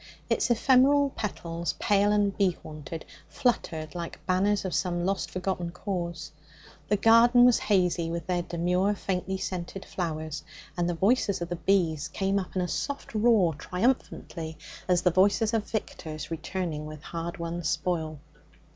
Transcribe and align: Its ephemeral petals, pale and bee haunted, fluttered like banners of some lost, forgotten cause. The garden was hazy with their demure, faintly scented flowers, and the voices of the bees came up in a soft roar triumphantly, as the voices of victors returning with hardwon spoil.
Its 0.31 0.49
ephemeral 0.49 1.11
petals, 1.11 1.73
pale 1.77 2.11
and 2.11 2.35
bee 2.35 2.57
haunted, 2.63 3.05
fluttered 3.29 3.93
like 3.93 4.25
banners 4.25 4.65
of 4.65 4.73
some 4.73 5.05
lost, 5.05 5.29
forgotten 5.29 5.69
cause. 5.69 6.31
The 6.87 6.97
garden 6.97 7.45
was 7.45 7.59
hazy 7.59 8.09
with 8.09 8.25
their 8.25 8.41
demure, 8.41 8.95
faintly 8.95 9.37
scented 9.37 9.85
flowers, 9.85 10.43
and 10.75 10.89
the 10.89 10.95
voices 10.95 11.39
of 11.39 11.49
the 11.49 11.55
bees 11.55 12.07
came 12.07 12.39
up 12.39 12.55
in 12.55 12.63
a 12.63 12.67
soft 12.67 13.13
roar 13.13 13.53
triumphantly, 13.53 14.57
as 14.87 15.03
the 15.03 15.11
voices 15.11 15.53
of 15.53 15.69
victors 15.69 16.31
returning 16.31 16.87
with 16.87 17.03
hardwon 17.03 17.63
spoil. 17.63 18.17